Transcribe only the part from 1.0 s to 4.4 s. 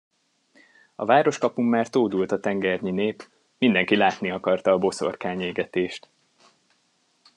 városkapun már tódult a tengernyi nép: mindenki látni